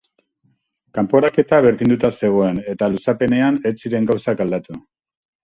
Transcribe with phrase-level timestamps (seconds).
[0.97, 4.81] Kanporaketa berdinduta zegoen eta luzapenean ez ziren gauzak aldatu.